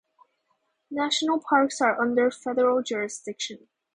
[0.89, 3.67] National parks are under federal jurisdiction.